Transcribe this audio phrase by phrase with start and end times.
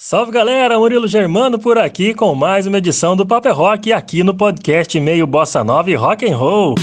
[0.00, 4.32] Salve galera, Murilo Germano por aqui com mais uma edição do Paper Rock aqui no
[4.32, 6.76] podcast meio bossa nova e rock and roll.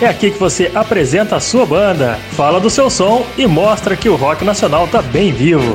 [0.00, 4.08] É aqui que você apresenta a sua banda, fala do seu som e mostra que
[4.08, 5.74] o rock nacional tá bem vivo.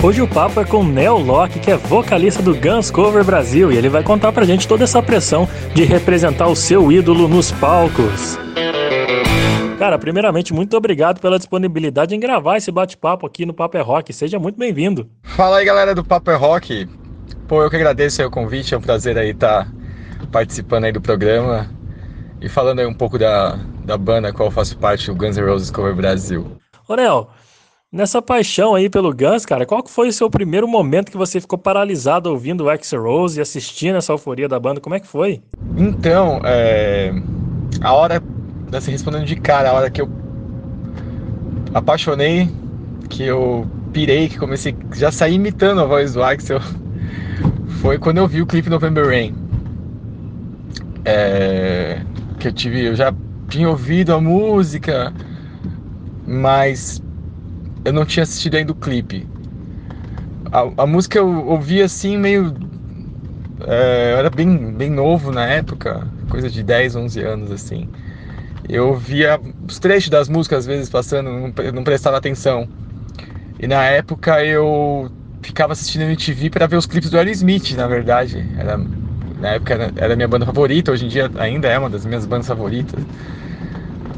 [0.00, 3.76] Hoje o papo é com Neo Locke, que é vocalista do Guns Cover Brasil, e
[3.76, 8.38] ele vai contar pra gente toda essa pressão de representar o seu ídolo nos palcos.
[9.78, 14.12] Cara, primeiramente, muito obrigado pela disponibilidade em gravar esse bate-papo aqui no Paper Rock.
[14.12, 15.08] Seja muito bem-vindo.
[15.22, 16.88] Fala aí, galera do Paper Rock.
[17.46, 19.70] Pô, eu que agradeço o convite, é um prazer aí estar tá
[20.32, 21.70] participando aí do programa
[22.40, 25.46] e falando aí um pouco da, da banda qual eu faço parte, o Guns N'
[25.46, 26.58] Roses Cover Brasil.
[26.88, 27.30] Ô, Nel,
[27.90, 31.40] Nessa paixão aí pelo Guns, cara, qual que foi o seu primeiro momento que você
[31.40, 34.78] ficou paralisado ouvindo o X-Rose e assistindo essa euforia da banda?
[34.78, 35.40] Como é que foi?
[35.74, 37.12] Então, é...
[37.80, 38.22] a hora,
[38.72, 40.08] assim, respondendo de cara, a hora que eu
[41.72, 42.50] apaixonei,
[43.08, 46.60] que eu pirei, que comecei, já saí imitando a voz do Axel,
[47.80, 49.34] foi quando eu vi o clipe November Rain.
[51.04, 52.02] É...
[52.38, 53.12] Que eu tive, eu já
[53.48, 55.12] tinha ouvido a música,
[56.26, 57.02] mas
[57.84, 59.26] eu não tinha assistido ainda o clipe.
[60.52, 62.54] A, a música eu ouvi assim meio.
[63.66, 67.88] É, eu era bem, bem novo na época, coisa de 10, 11 anos assim.
[68.66, 72.68] Eu via os trechos das músicas às vezes passando, não, não prestava atenção.
[73.60, 75.10] E na época eu
[75.42, 78.44] ficava assistindo MTV para ver os clipes do Aerosmith, na verdade.
[78.56, 78.78] Era,
[79.40, 82.24] na época era, era minha banda favorita, hoje em dia ainda é uma das minhas
[82.26, 83.04] bandas favoritas.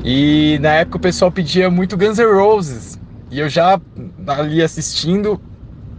[0.05, 2.99] E na época o pessoal pedia muito Guns N' Roses.
[3.31, 3.81] E eu já
[4.27, 5.41] ali assistindo,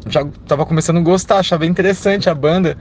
[0.08, 2.78] já tava começando a gostar, achava interessante a banda.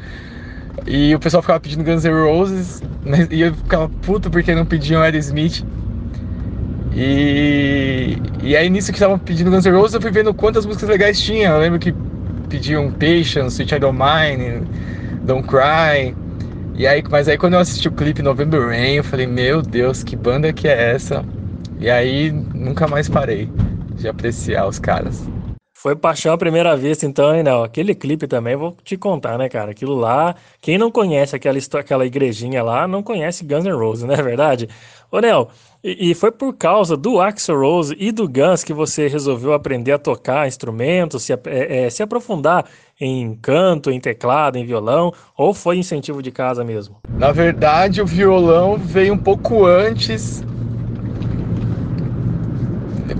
[0.86, 3.26] E o pessoal ficava pedindo Guns N' Roses, né?
[3.30, 5.64] e eu ficava puto porque não pediam Aerosmith.
[6.94, 10.88] E, e aí nisso que estavam pedindo Guns N' Roses, eu fui vendo quantas músicas
[10.88, 11.50] legais tinha.
[11.50, 11.94] Eu lembro que
[12.48, 14.66] pediam Patience, Sweet I Don't Mind,
[15.24, 16.14] Don't Cry.
[16.74, 20.02] E aí, mas aí quando eu assisti o clipe November Rain, eu falei, meu Deus,
[20.02, 21.24] que banda que é essa?
[21.78, 23.48] E aí nunca mais parei
[23.96, 25.30] de apreciar os caras.
[25.82, 27.62] Foi paixão à primeira vista, então, hein, não?
[27.62, 29.70] Aquele clipe também, vou te contar, né, cara?
[29.70, 34.12] Aquilo lá, quem não conhece aquela, aquela igrejinha lá, não conhece Guns N' Roses, não
[34.12, 34.69] é verdade?
[35.10, 35.48] Ô, Nel,
[35.82, 39.92] e, e, foi por causa do Axel Rose e do Guns que você resolveu aprender
[39.92, 42.66] a tocar instrumentos, se, é, é, se aprofundar
[43.00, 46.96] em canto, em teclado, em violão, ou foi incentivo de casa mesmo?
[47.08, 50.44] Na verdade, o violão veio um pouco antes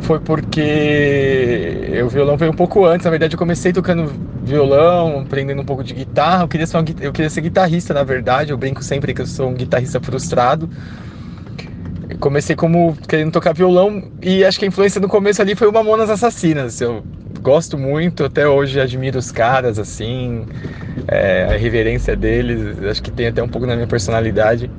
[0.01, 3.05] foi porque o violão veio um pouco antes.
[3.05, 4.13] Na verdade, eu comecei tocando
[4.43, 6.45] violão, aprendendo um pouco de guitarra.
[6.45, 8.51] Eu queria ser, uma, eu queria ser guitarrista, na verdade.
[8.51, 10.69] Eu brinco sempre que eu sou um guitarrista frustrado.
[12.09, 15.69] Eu comecei como querendo tocar violão e acho que a influência no começo ali foi
[15.69, 16.81] o Mamonas Assassinas.
[16.81, 17.05] Eu
[17.41, 20.45] gosto muito, até hoje admiro os caras, assim,
[21.09, 22.79] é, a reverência deles.
[22.85, 24.71] Acho que tem até um pouco na minha personalidade.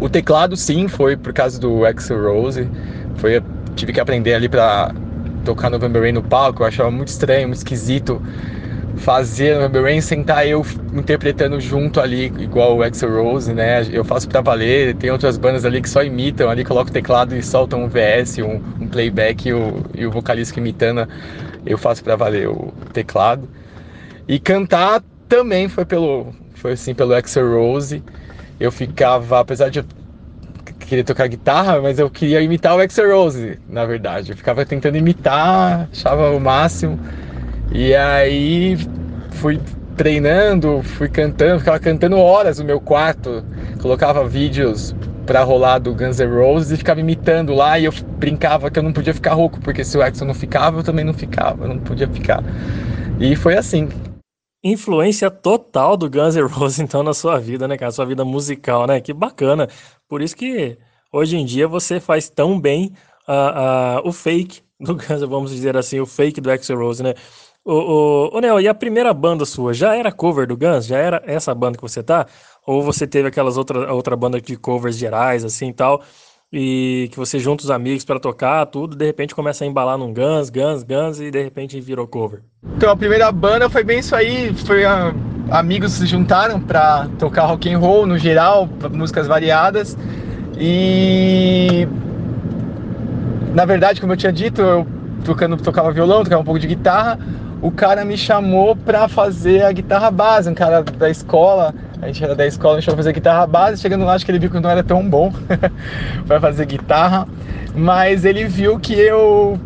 [0.00, 2.68] O teclado, sim, foi por causa do Axel Rose.
[3.16, 3.42] Foi
[3.78, 4.92] tive que aprender ali para
[5.44, 6.62] tocar November Rain no palco.
[6.62, 8.20] Eu achava muito estranho, muito esquisito
[8.98, 13.86] fazer November Rain, sentar eu interpretando junto ali, igual o Axel Rose, né?
[13.90, 14.96] Eu faço pra valer.
[14.96, 18.38] Tem outras bandas ali que só imitam, ali colocam o teclado e soltam um VS,
[18.38, 21.08] um, um playback e o, e o vocalista imitando.
[21.64, 23.48] Eu faço pra valer o teclado.
[24.26, 28.02] E cantar também foi pelo, foi assim, pelo Axel Rose.
[28.58, 29.84] Eu ficava, apesar de eu
[30.88, 34.32] queria tocar guitarra, mas eu queria imitar o Axel Rose, na verdade.
[34.32, 36.98] Eu ficava tentando imitar, achava o máximo.
[37.70, 38.76] E aí
[39.32, 39.60] fui
[39.96, 43.44] treinando, fui cantando, ficava cantando horas no meu quarto,
[43.82, 44.94] colocava vídeos
[45.26, 48.82] para rolar do Guns N' Roses e ficava imitando lá e eu brincava que eu
[48.82, 51.68] não podia ficar rouco, porque se o Axel não ficava, eu também não ficava, eu
[51.68, 52.42] não podia ficar.
[53.20, 53.88] E foi assim.
[54.64, 57.92] Influência total do Guns N' Roses, então, na sua vida, né, cara?
[57.92, 59.00] Sua vida musical, né?
[59.00, 59.68] Que bacana.
[60.08, 60.78] Por isso que
[61.12, 62.92] hoje em dia você faz tão bem
[63.28, 67.14] uh, uh, o fake do Guns, vamos dizer assim, o fake do Axl Rose, né?
[67.64, 70.86] O, o, o Neo, e a primeira banda sua já era cover do Guns?
[70.86, 72.26] Já era essa banda que você tá?
[72.66, 76.02] Ou você teve aquelas outra, outra banda de covers gerais, assim tal,
[76.50, 80.14] e que você junta os amigos para tocar, tudo, de repente começa a embalar num
[80.14, 82.42] Guns, Guns, Guns, e de repente virou cover?
[82.76, 85.12] Então, a primeira banda foi bem isso aí, foi a,
[85.50, 89.96] amigos se juntaram para tocar rock and roll no geral, músicas variadas,
[90.58, 91.86] e
[93.54, 94.86] na verdade, como eu tinha dito, eu
[95.24, 97.18] tocando, tocava violão, tocava um pouco de guitarra.
[97.60, 101.74] O cara me chamou para fazer a guitarra base, um cara da escola.
[102.00, 103.82] A gente era da escola, a gente foi fazer guitarra base.
[103.82, 105.32] Chegando lá, acho que ele viu que não era tão bom
[106.26, 107.26] para fazer guitarra.
[107.74, 109.58] Mas ele viu que eu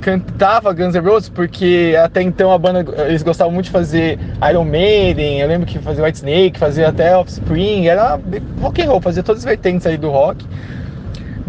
[0.00, 4.18] cantava Guns N' Roses porque até então a banda eles gostavam muito de fazer
[4.50, 8.18] Iron Maiden, eu lembro que fazia White Snake, fazia até Offspring, era
[8.60, 10.44] rock and roll, fazia todas as vertentes aí do rock.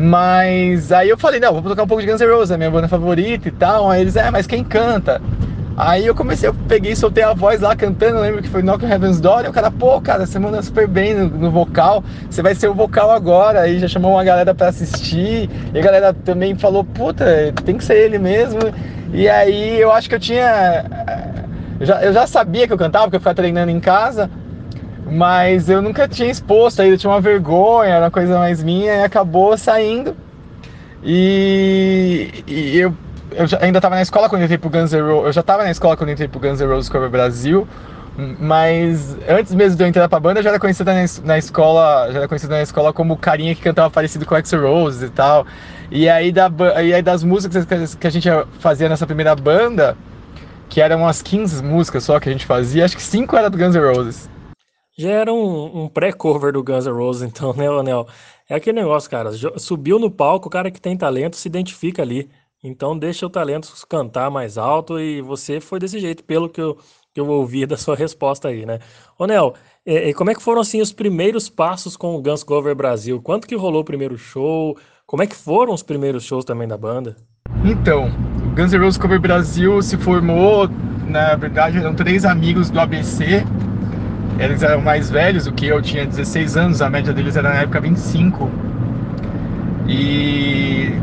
[0.02, 2.72] Mas aí eu falei, não, vou tocar um pouco de Guns N' Roses, é minha
[2.72, 3.92] banda favorita e tal.
[3.92, 5.22] Aí eles, é, mas quem canta?
[5.82, 8.90] Aí eu comecei, eu peguei, soltei a voz lá cantando, lembro que foi Knock on
[8.90, 12.42] Heaven's Door, e o cara, pô, cara, você manda super bem no, no, vocal, você
[12.42, 16.14] vai ser o vocal agora, aí já chamou uma galera para assistir, e a galera
[16.14, 17.26] também falou, puta,
[17.64, 18.60] tem que ser ele mesmo,
[19.14, 20.84] e aí eu acho que eu tinha,
[21.80, 24.30] eu já, eu já sabia que eu cantava, porque eu ficava treinando em casa,
[25.10, 29.04] mas eu nunca tinha exposto ainda, tinha uma vergonha, era uma coisa mais minha, e
[29.06, 30.14] acabou saindo,
[31.02, 32.94] e, e eu
[33.32, 35.26] eu já, ainda estava na escola quando entrei pro Guns N' Roses.
[35.26, 37.68] Eu já estava na escola quando entrei pro Guns N' Roses Cover Brasil.
[38.40, 42.12] Mas antes mesmo de eu entrar pra banda, eu já era conhecida na, na escola,
[42.12, 45.10] já era conhecida na escola como o carinha que cantava parecido com Axl Rose e
[45.10, 45.46] tal.
[45.90, 46.52] E aí, da,
[46.84, 47.66] e aí das músicas
[47.96, 48.28] que a gente
[48.60, 49.96] fazia nessa primeira banda,
[50.68, 53.58] que eram umas 15 músicas só que a gente fazia, acho que 5 era do
[53.58, 54.30] Guns N' Roses.
[54.98, 58.06] Já era um, um pré-cover do Guns N' Roses, então, né, Anel?
[58.50, 59.32] É aquele negócio, cara.
[59.58, 62.30] Subiu no palco, o cara que tem talento se identifica ali.
[62.64, 66.78] Então deixa o talento cantar mais alto e você foi desse jeito, pelo que eu,
[67.14, 68.80] que eu ouvi da sua resposta aí, né?
[69.18, 69.54] Ô Nel,
[69.86, 73.22] e, e como é que foram assim os primeiros passos com o Guns Cover Brasil?
[73.22, 74.78] Quanto que rolou o primeiro show?
[75.06, 77.16] Como é que foram os primeiros shows também da banda?
[77.64, 78.12] Então,
[78.46, 80.70] o Guns N' Roses Cover Brasil se formou,
[81.08, 83.44] na verdade, eram três amigos do ABC.
[84.38, 87.62] Eles eram mais velhos do que eu, tinha 16 anos, a média deles era na
[87.62, 88.50] época 25.
[89.88, 90.94] E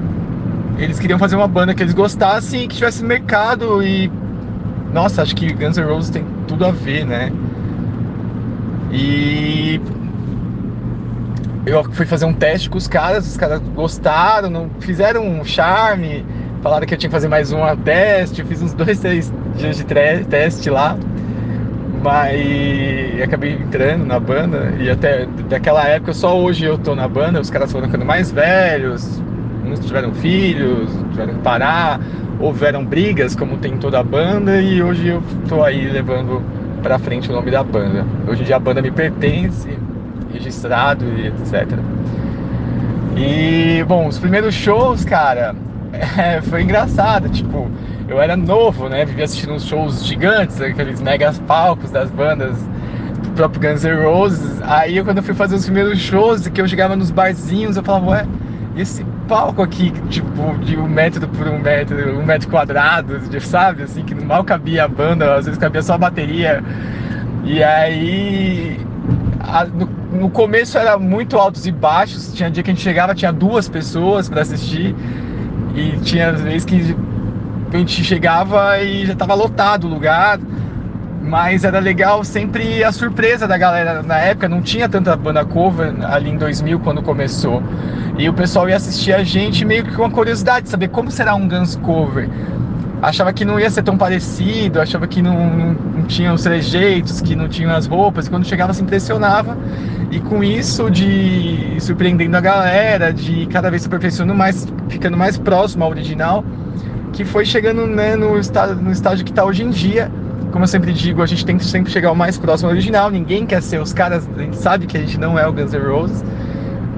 [0.78, 4.11] eles queriam fazer uma banda que eles gostassem e que tivesse mercado e
[4.93, 7.31] nossa, acho que Guns N' Roses tem tudo a ver, né?
[8.90, 9.81] E
[11.67, 16.25] eu fui fazer um teste com os caras, os caras gostaram, não fizeram um charme,
[16.62, 19.84] falaram que eu tinha que fazer mais um teste, fiz uns dois, três dias de
[20.31, 20.96] teste lá,
[22.02, 27.40] mas acabei entrando na banda e até daquela época só hoje eu tô na banda,
[27.40, 29.20] os caras foram ficando mais velhos,
[29.72, 32.00] uns tiveram filhos, tiveram que parar,
[32.38, 36.42] houveram brigas, como tem toda a banda, e hoje eu tô aí levando
[36.82, 38.04] pra frente o nome da banda.
[38.28, 39.68] Hoje em dia a banda me pertence,
[40.32, 41.78] registrado e etc.
[43.16, 45.54] E, bom, os primeiros shows, cara,
[46.19, 47.69] é, foi engraçado, tipo,
[48.08, 52.56] eu era novo, né, vivia assistindo uns shows gigantes, aqueles megas palcos das bandas
[53.22, 56.69] do próprio Guns N' Roses, aí quando eu fui fazer os primeiros shows, que eu
[56.69, 58.26] chegava nos barzinhos, eu falava, ué,
[58.76, 63.82] esse palco aqui, tipo, de um metro por um metro, um metro quadrado, sabe?
[63.82, 66.62] Assim, que mal cabia a banda, às vezes cabia só a bateria.
[67.44, 68.81] E aí.
[69.40, 73.14] A, no, no, começo era muito altos e baixos, tinha dia que a gente chegava,
[73.14, 74.94] tinha duas pessoas para assistir,
[75.75, 76.96] e tinha vezes que
[77.72, 80.40] a gente chegava e já estava lotado o lugar.
[81.26, 84.00] Mas era legal sempre a surpresa da galera.
[84.00, 87.61] Na época não tinha tanta banda cover ali em 2000 quando começou.
[88.17, 91.11] E o pessoal ia assistir a gente meio que com a curiosidade de saber como
[91.11, 92.31] será um Guns cover.
[93.02, 97.20] Achava que não ia ser tão parecido, achava que não, não, não tinha os trejeitos,
[97.20, 98.29] que não tinham as roupas.
[98.29, 99.58] E quando chegava se impressionava.
[100.12, 105.37] E com isso de surpreendendo a galera, de cada vez se aperfeiçoando mais, ficando mais
[105.37, 106.44] próximo ao original,
[107.12, 110.08] que foi chegando né, no, estado, no estágio que está hoje em dia
[110.53, 113.10] como eu sempre digo, a gente tem que sempre chegar o mais próximo ao original.
[113.10, 115.72] Ninguém quer ser os caras, a gente sabe que a gente não é o Guns
[115.72, 116.24] N' Roses,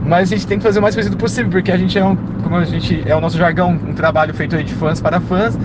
[0.02, 2.17] mas a gente tem que fazer o mais parecido possível, porque a gente é um,
[2.17, 5.59] como a gente é o nosso jargão, um trabalho feito de fãs para fãs,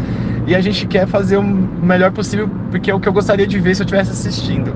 [0.45, 3.59] e a gente quer fazer o melhor possível, porque é o que eu gostaria de
[3.59, 4.73] ver se eu estivesse assistindo.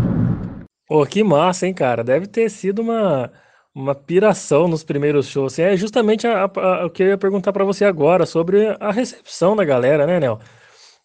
[0.87, 2.03] Pô, que massa, hein, cara?
[2.03, 3.29] Deve ter sido uma,
[3.75, 5.59] uma piração nos primeiros shows.
[5.59, 10.07] É justamente o que eu ia perguntar para você agora sobre a recepção da galera,
[10.07, 10.39] né, Nel?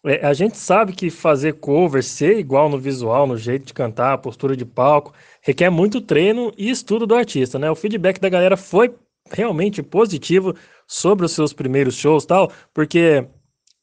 [0.05, 4.17] É, a gente sabe que fazer cover, ser igual no visual, no jeito de cantar,
[4.17, 7.71] postura de palco, requer muito treino e estudo do artista, né?
[7.71, 8.93] O feedback da galera foi
[9.31, 10.53] realmente positivo
[10.85, 13.25] sobre os seus primeiros shows tal, porque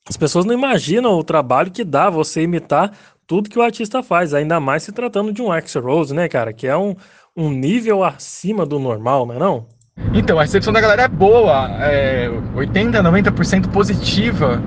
[0.07, 2.93] as pessoas não imaginam o trabalho que dá você imitar
[3.27, 6.53] tudo que o artista faz, ainda mais se tratando de um Axl Rose, né, cara?
[6.53, 6.97] Que é um,
[7.35, 9.67] um nível acima do normal, não é não?
[10.13, 14.61] Então, a recepção da galera é boa, é 80, 90% positiva,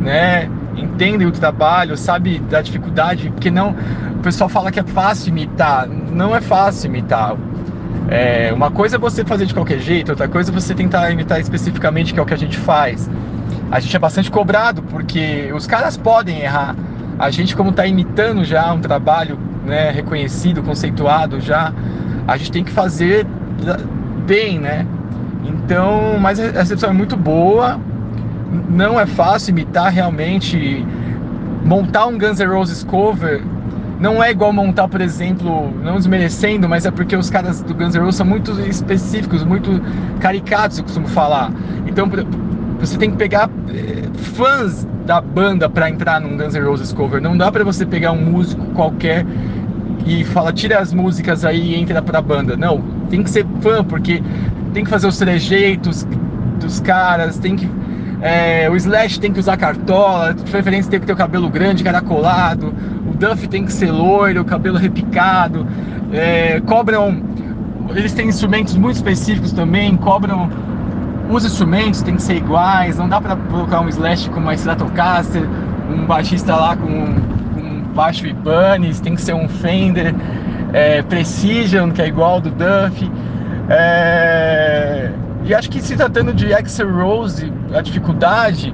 [0.00, 0.48] né?
[0.76, 3.74] Entendem o trabalho, sabe da dificuldade, porque não.
[4.14, 7.36] O pessoal fala que é fácil imitar, não é fácil imitar.
[8.08, 11.40] É, uma coisa é você fazer de qualquer jeito, outra coisa é você tentar imitar
[11.40, 13.10] especificamente, que é o que a gente faz.
[13.70, 16.76] A gente é bastante cobrado, porque os caras podem errar.
[17.18, 21.72] A gente, como está imitando já um trabalho né, reconhecido, conceituado já,
[22.28, 23.26] a gente tem que fazer
[24.26, 24.86] bem, né?
[25.44, 27.80] Então, mas a recepção é muito boa.
[28.68, 30.84] Não é fácil imitar realmente.
[31.64, 33.42] Montar um Guns N' Roses cover
[33.98, 37.94] não é igual montar, por exemplo, não desmerecendo, mas é porque os caras do Guns
[37.94, 39.70] N' Roses são muito específicos, muito
[40.20, 41.50] caricatos, eu costumo falar.
[41.86, 42.08] Então
[42.78, 47.22] você tem que pegar eh, fãs da banda para entrar num Guns N' Roses cover.
[47.22, 49.24] Não dá para você pegar um músico qualquer
[50.04, 52.56] e falar tira as músicas aí e entra pra banda.
[52.56, 54.22] Não, tem que ser fã porque
[54.74, 56.06] tem que fazer os trejeitos
[56.60, 57.68] dos caras, tem que
[58.20, 61.84] é, o Slash tem que usar cartola, de preferência tem que ter o cabelo grande,
[61.84, 62.72] caracolado,
[63.06, 65.66] o Duff tem que ser loiro, cabelo repicado,
[66.12, 67.22] é, cobram.
[67.94, 70.50] Eles têm instrumentos muito específicos também, cobram.
[71.30, 75.42] Os instrumentos têm que ser iguais, não dá para colocar um Slash com uma Stratocaster,
[75.90, 80.14] um baixista lá com um baixo Ibanez, tem que ser um Fender
[80.72, 83.10] é, Precision, que é igual ao do Duff.
[83.68, 85.10] É,
[85.44, 88.72] e acho que se tratando de Axel Rose, a dificuldade,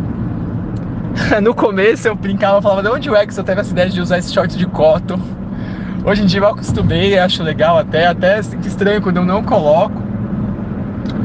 [1.43, 4.33] no começo eu brincava, falava de onde o Axel teve essa ideia de usar esse
[4.33, 5.21] short de cotton.
[6.05, 10.03] Hoje em dia eu acostumei, acho legal até, até estranho quando eu não coloco.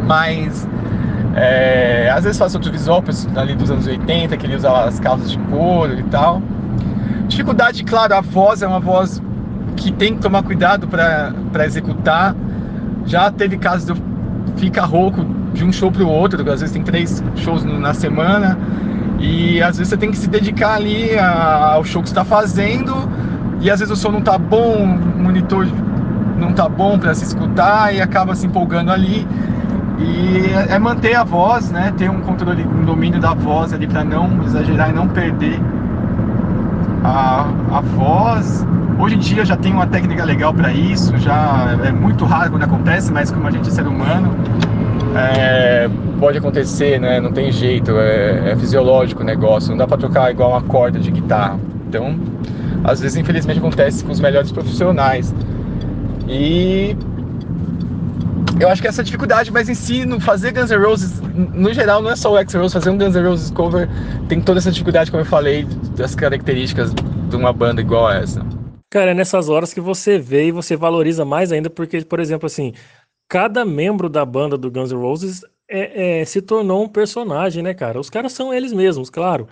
[0.05, 0.67] Mas
[1.35, 3.03] é, às vezes faço outro visual
[3.35, 6.41] ali dos anos 80, que ele usava as calças de couro e tal.
[7.27, 9.21] Dificuldade, claro, a voz é uma voz
[9.75, 12.35] que tem que tomar cuidado para executar.
[13.05, 13.97] Já teve casos de eu
[14.57, 18.57] ficar rouco de um show para o outro, às vezes tem três shows na semana
[19.19, 22.93] e às vezes você tem que se dedicar ali ao show que está fazendo
[23.59, 25.67] e às vezes o som não tá bom, o monitor
[26.39, 29.27] não tá bom para se escutar e acaba se empolgando ali.
[29.99, 31.91] E é, é manter a voz, né?
[31.97, 35.59] Ter um controle, um domínio da voz ali para não exagerar e não perder
[37.03, 38.63] a, a voz.
[38.99, 42.63] Hoje em dia já tem uma técnica legal para isso, já é muito raro quando
[42.63, 44.35] acontece, mas como a gente é ser humano,
[45.19, 47.19] é, pode acontecer, né?
[47.19, 50.99] Não tem jeito, é, é fisiológico o negócio, não dá para tocar igual uma corda
[50.99, 51.59] de guitarra.
[51.87, 52.19] Então,
[52.83, 55.33] às vezes, infelizmente, acontece com os melhores profissionais.
[56.27, 56.95] E
[58.59, 62.01] eu acho que essa dificuldade, mas em si, no fazer Guns N' Roses, no geral,
[62.01, 63.87] não é só o X Rose, fazer um Guns N' Roses cover
[64.27, 68.45] tem toda essa dificuldade, como eu falei, das características de uma banda igual a essa.
[68.89, 72.47] Cara, é nessas horas que você vê e você valoriza mais ainda, porque, por exemplo,
[72.47, 72.73] assim,
[73.27, 77.73] cada membro da banda do Guns N' Roses é, é, se tornou um personagem, né,
[77.73, 77.99] cara?
[77.99, 79.47] Os caras são eles mesmos, claro.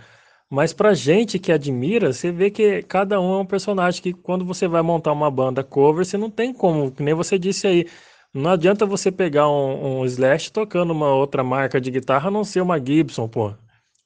[0.49, 4.45] Mas pra gente que admira, você vê que cada um é um personagem que quando
[4.45, 7.87] você vai montar uma banda cover, você não tem como, nem você disse aí.
[8.33, 12.43] Não adianta você pegar um, um Slash tocando uma outra marca de guitarra, a não
[12.43, 13.53] ser uma Gibson, pô.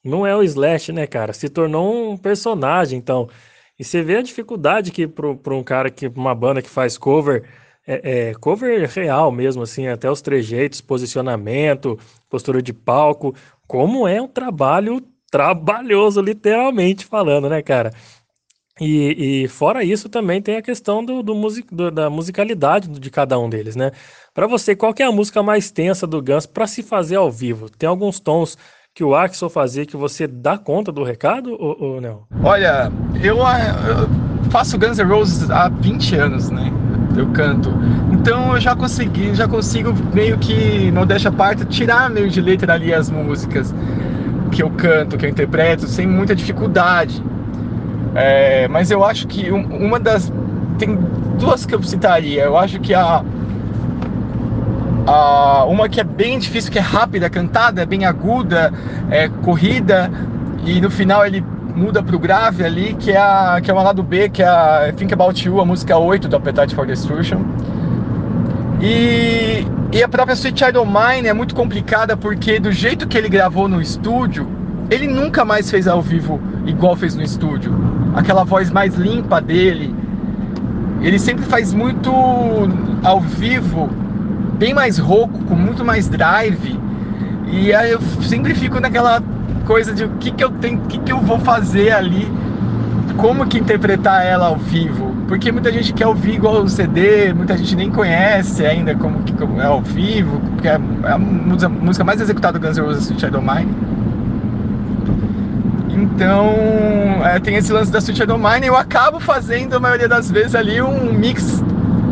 [0.04, 1.32] Não é o Slash, né, cara?
[1.32, 3.28] Se tornou um personagem, então.
[3.78, 7.44] E você vê a dificuldade que para um cara que uma banda que faz cover
[7.86, 13.34] é, é, cover real mesmo, assim, até os trejeitos, posicionamento, postura de palco,
[13.66, 17.92] como é um trabalho trabalhoso, literalmente falando, né, cara?
[18.80, 23.10] E, e fora isso, também tem a questão do, do, music, do da musicalidade de
[23.10, 23.92] cada um deles, né?
[24.32, 27.68] Para você, qual é a música mais tensa do Guns para se fazer ao vivo?
[27.68, 28.56] Tem alguns tons
[28.94, 32.24] que o Axel fazia que você dá conta do recado ou, ou não?
[32.42, 32.90] Olha,
[33.22, 36.72] eu, eu faço Guns N' Roses há 20 anos, né?
[37.20, 37.72] Eu canto.
[38.12, 42.74] Então eu já consegui, já consigo meio que, não deixa parte, tirar meio de letra
[42.74, 43.74] ali as músicas
[44.50, 47.22] que eu canto, que eu interpreto, sem muita dificuldade.
[48.14, 50.32] É, mas eu acho que uma das.
[50.78, 50.98] Tem
[51.38, 52.42] duas que eu citaria.
[52.42, 53.22] Eu acho que a,
[55.06, 55.64] a.
[55.66, 58.72] Uma que é bem difícil, que é rápida, cantada, é bem aguda,
[59.10, 60.10] é corrida,
[60.64, 64.02] e no final ele muda pro grave ali, que é, a, que é uma lado
[64.02, 67.40] B, que é a Think About You, a música 8 do Appetite for Destruction.
[68.80, 73.28] E, e a própria Sweet of Mine é muito complicada porque do jeito que ele
[73.28, 74.48] gravou no estúdio,
[74.90, 77.72] ele nunca mais fez ao vivo igual fez no estúdio.
[78.14, 79.94] Aquela voz mais limpa dele.
[81.00, 82.10] Ele sempre faz muito
[83.02, 83.88] ao vivo,
[84.58, 86.78] bem mais rouco, com muito mais drive.
[87.46, 89.22] E aí eu sempre fico naquela
[89.70, 92.26] coisa de o que, que eu tenho, o que, que eu vou fazer ali,
[93.16, 95.14] como que interpretar ela ao vivo.
[95.28, 99.32] Porque muita gente quer ouvir igual o CD, muita gente nem conhece ainda como que
[99.60, 100.74] é ao vivo, porque é
[101.04, 103.72] a música mais executada do Guns N' Roses, Shadow Mine.
[105.88, 106.52] Então,
[107.24, 110.56] é, tem esse lance da Sweet Shadow Mine, eu acabo fazendo a maioria das vezes
[110.56, 111.62] ali um mix,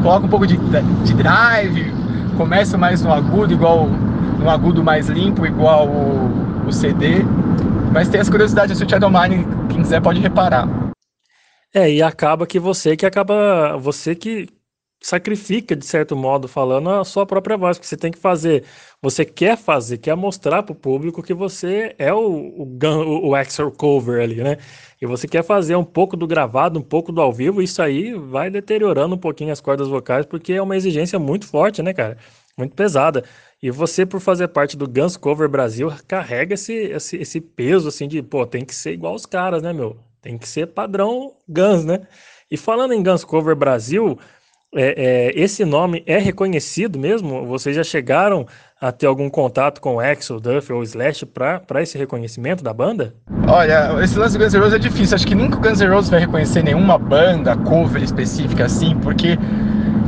[0.00, 1.92] coloco um pouco de, de drive,
[2.36, 3.88] começo mais no agudo, igual
[4.38, 7.24] no agudo mais limpo, igual o, o CD.
[7.92, 10.68] Mas tem as curiosidades do Sweet Mine, quem quiser pode reparar.
[11.74, 13.76] É, e acaba que você que acaba.
[13.78, 14.48] Você que
[15.00, 18.64] sacrifica, de certo modo, falando, a sua própria voz, que você tem que fazer,
[19.00, 23.70] você quer fazer, quer mostrar para o público que você é o, o, o Axel
[23.70, 24.56] Cover ali, né?
[25.00, 28.12] E você quer fazer um pouco do gravado, um pouco do ao vivo, isso aí
[28.14, 32.18] vai deteriorando um pouquinho as cordas vocais, porque é uma exigência muito forte, né, cara?
[32.58, 33.22] Muito pesada.
[33.62, 38.08] E você, por fazer parte do Guns Cover Brasil, carrega esse, esse, esse peso, assim,
[38.08, 39.96] de, pô, tem que ser igual os caras, né, meu?
[40.20, 42.00] Tem que ser padrão Guns, né?
[42.50, 44.18] E falando em Guns Cover Brasil,
[44.74, 47.46] é, é, esse nome é reconhecido mesmo?
[47.46, 48.46] Vocês já chegaram
[48.80, 53.14] a ter algum contato com o Axel, Duff ou Slash para esse reconhecimento da banda?
[53.48, 55.14] Olha, esse lance do Guns N' Roses é difícil.
[55.14, 59.38] Acho que nunca o Guns N' Roses vai reconhecer nenhuma banda, cover específica assim, porque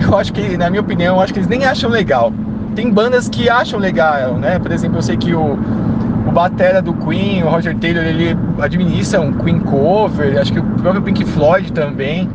[0.04, 2.33] eu acho que, na minha opinião, eu acho que eles nem acham legal.
[2.75, 4.59] Tem bandas que acham legal, né?
[4.59, 9.21] Por exemplo, eu sei que o, o batera do Queen, o Roger Taylor, ele administra
[9.21, 12.28] um Queen cover, acho que o próprio Pink Floyd também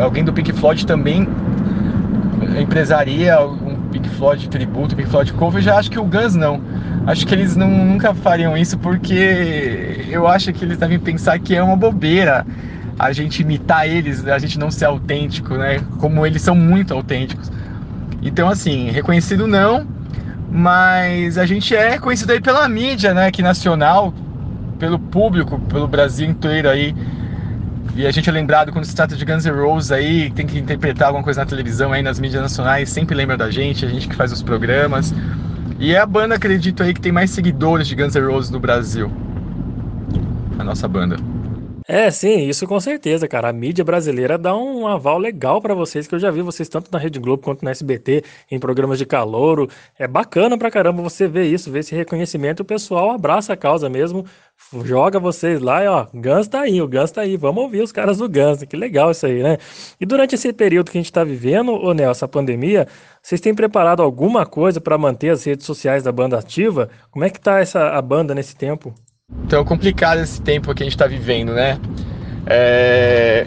[0.00, 1.28] alguém do Pink Floyd também
[2.60, 6.60] empresaria um Pink Floyd tributo, Pink Floyd cover, já acho que o Guns não.
[7.06, 11.56] Acho que eles não, nunca fariam isso porque eu acho que eles devem pensar que
[11.56, 12.46] é uma bobeira
[12.98, 15.80] a gente imitar eles, a gente não ser autêntico, né?
[15.98, 17.50] Como eles são muito autênticos.
[18.22, 19.86] Então, assim, reconhecido não,
[20.50, 23.30] mas a gente é conhecido aí pela mídia, né?
[23.30, 24.12] Que nacional,
[24.78, 26.94] pelo público, pelo Brasil inteiro aí
[27.98, 30.56] e a gente é lembrado quando se trata de Guns N' Roses aí, tem que
[30.56, 34.06] interpretar alguma coisa na televisão aí, nas mídias nacionais, sempre lembra da gente, a gente
[34.06, 35.12] que faz os programas.
[35.80, 38.60] E é a banda, acredito aí, que tem mais seguidores de Guns N' Roses no
[38.60, 39.10] Brasil.
[40.60, 41.16] A nossa banda.
[41.90, 43.48] É, sim, isso com certeza, cara.
[43.48, 46.92] A mídia brasileira dá um aval legal para vocês, que eu já vi vocês tanto
[46.92, 49.70] na Rede Globo quanto na SBT, em programas de calouro.
[49.98, 52.60] É bacana pra caramba você ver isso, ver esse reconhecimento.
[52.60, 54.26] O pessoal abraça a causa mesmo,
[54.84, 57.38] joga vocês lá e ó, Guns tá aí, o Guns tá aí.
[57.38, 59.56] Vamos ouvir os caras do Guns, que legal isso aí, né?
[59.98, 62.86] E durante esse período que a gente tá vivendo, ô Nel, essa pandemia,
[63.22, 66.90] vocês têm preparado alguma coisa para manter as redes sociais da banda ativa?
[67.10, 68.94] Como é que tá essa, a banda nesse tempo?
[69.48, 71.78] Então é complicado esse tempo que a gente está vivendo, né?
[72.46, 73.46] É...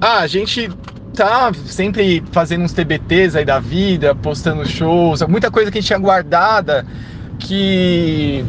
[0.00, 0.70] Ah, a gente
[1.12, 5.88] tá sempre fazendo uns TBTs aí da vida, postando shows, muita coisa que a gente
[5.88, 6.86] tinha guardada
[7.40, 8.44] que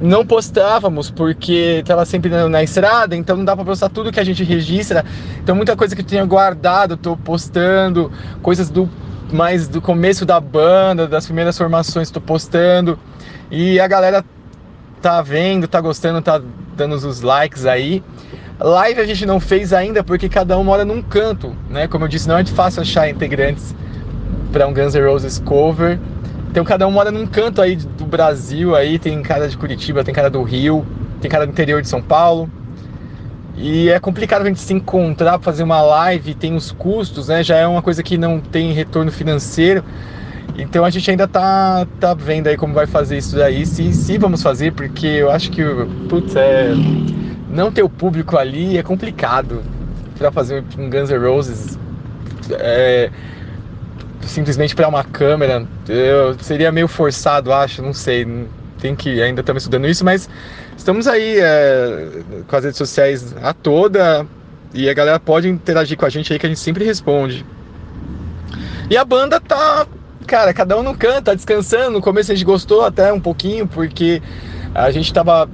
[0.00, 4.24] não postávamos porque tava sempre na estrada, então não dá para postar tudo que a
[4.24, 5.04] gente registra.
[5.42, 8.88] Então muita coisa que eu tinha guardado, tô postando, coisas do
[9.32, 12.96] mais do começo da banda, das primeiras formações, tô postando.
[13.50, 14.24] E a galera
[15.00, 16.40] tá vendo, tá gostando, tá
[16.76, 18.02] dando os likes aí.
[18.58, 21.88] Live a gente não fez ainda porque cada um mora num canto, né?
[21.88, 23.74] Como eu disse, não é fácil achar integrantes
[24.52, 25.98] para um Guns N' Roses cover.
[26.50, 30.12] Então cada um mora num canto aí do Brasil aí, tem cara de Curitiba, tem
[30.12, 30.84] cara do Rio,
[31.20, 32.50] tem cara do interior de São Paulo.
[33.56, 37.42] E é complicado a gente se encontrar, fazer uma live, tem os custos, né?
[37.42, 39.84] Já é uma coisa que não tem retorno financeiro.
[40.60, 44.18] Então a gente ainda tá, tá vendo aí como vai fazer isso daí, se, se
[44.18, 45.62] vamos fazer, porque eu acho que,
[46.08, 46.72] putz, é,
[47.48, 49.62] não ter o público ali é complicado
[50.18, 51.78] para fazer um Guns N' Roses.
[52.52, 53.10] É,
[54.22, 58.26] simplesmente para uma câmera, eu, seria meio forçado, acho, não sei,
[58.78, 60.28] tem que ainda estamos estudando isso, mas
[60.76, 64.26] estamos aí é, com as redes sociais a toda
[64.74, 67.44] e a galera pode interagir com a gente aí que a gente sempre responde.
[68.88, 69.86] E a banda tá
[70.30, 71.90] cara, cada um no canto, tá descansando.
[71.90, 74.22] No começo a gente gostou até um pouquinho, porque
[74.72, 75.50] a gente tava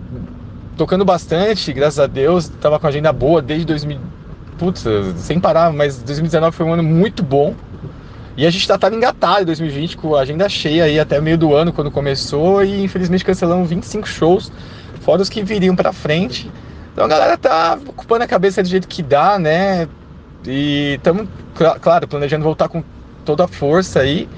[0.76, 3.98] tocando bastante, graças a Deus, tava com a agenda boa desde 2000,
[4.58, 4.84] putz,
[5.16, 7.54] sem parar, mas 2019 foi um ano muito bom.
[8.36, 11.38] E a gente já tava engatado em 2020 com a agenda cheia aí até meio
[11.38, 14.52] do ano quando começou e infelizmente cancelamos 25 shows,
[15.00, 16.50] fora os que viriam para frente.
[16.92, 19.88] Então a galera tá ocupando a cabeça do jeito que dá, né?
[20.46, 21.26] E estamos,
[21.80, 22.84] claro, planejando voltar com
[23.24, 24.28] toda a força aí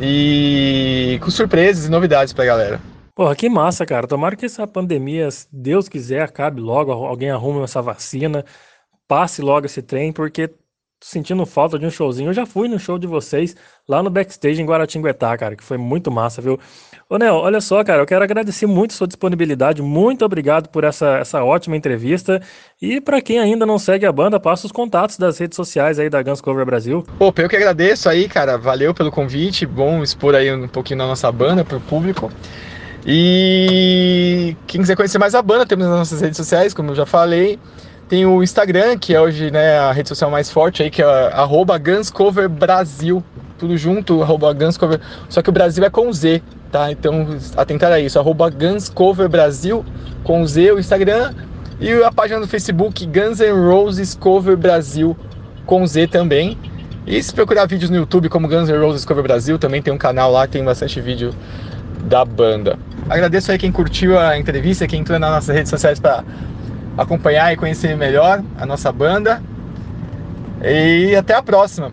[0.00, 2.80] e com surpresas e novidades pra galera.
[3.14, 4.06] Porra, que massa, cara.
[4.06, 8.44] Tomara que essa pandemia, se Deus quiser, acabe logo, alguém arrume essa vacina,
[9.06, 10.50] passe logo esse trem, porque
[11.00, 12.28] sentindo falta de um showzinho.
[12.28, 13.56] Eu já fui no show de vocês
[13.88, 16.60] lá no backstage em Guaratinguetá, cara, que foi muito massa, viu?
[17.08, 19.82] Ô, Nel, olha só, cara, eu quero agradecer muito sua disponibilidade.
[19.82, 22.40] Muito obrigado por essa, essa ótima entrevista.
[22.80, 26.08] E para quem ainda não segue a banda, passa os contatos das redes sociais aí
[26.08, 27.04] da Guns Cover Brasil.
[27.18, 28.56] Pô, eu que agradeço aí, cara.
[28.56, 29.66] Valeu pelo convite.
[29.66, 32.30] Bom expor aí um pouquinho da nossa banda pro público.
[33.04, 37.06] E quem quiser conhecer mais a banda, temos as nossas redes sociais, como eu já
[37.06, 37.58] falei.
[38.10, 41.30] Tem o Instagram, que é hoje né, a rede social mais forte aí, que é
[41.80, 43.22] GunsCoverBrasil.
[43.56, 44.18] Tudo junto,
[44.58, 45.00] GunsCover.
[45.28, 46.42] Só que o Brasil é com Z,
[46.72, 46.90] tá?
[46.90, 49.84] Então atentar a isso, GunsCoverBrasil
[50.24, 51.32] com Z, o Instagram.
[51.78, 55.16] E a página do Facebook Guns N' Roses Cover Brasil
[55.64, 56.58] com Z também.
[57.06, 59.98] E se procurar vídeos no YouTube como Guns N' Roses Cover Brasil, também tem um
[59.98, 61.32] canal lá, tem bastante vídeo
[62.06, 62.76] da banda.
[63.08, 66.24] Agradeço aí quem curtiu a entrevista, quem entrou nas nossas redes sociais para
[67.00, 69.42] acompanhar e conhecer melhor a nossa banda.
[70.62, 71.90] E até a próxima.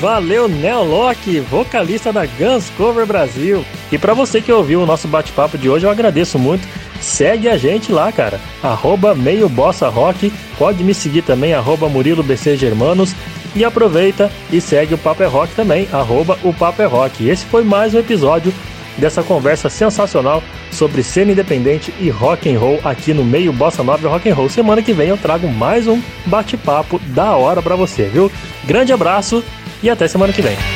[0.00, 3.64] Valeu, Neo Locke, vocalista da Guns Cover Brasil.
[3.92, 6.66] E para você que ouviu o nosso bate-papo de hoje, eu agradeço muito.
[7.00, 8.40] Segue a gente lá, cara.
[8.62, 10.32] Arroba meio bossa rock.
[10.58, 13.14] Pode me seguir também, arroba Murilo BC Germanos.
[13.54, 17.28] E aproveita e segue o Papo é Rock também, arroba o Papo é Rock.
[17.28, 18.52] Esse foi mais um episódio
[18.96, 24.06] dessa conversa sensacional sobre cena independente e rock and roll aqui no meio Bossa Nova
[24.06, 24.48] e Rock and Roll.
[24.48, 28.30] Semana que vem eu trago mais um bate-papo da hora para você, viu?
[28.64, 29.44] Grande abraço
[29.82, 30.73] e até semana que vem.